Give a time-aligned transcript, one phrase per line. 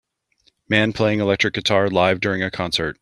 [0.67, 2.97] Man playing electric guitar live during a concert.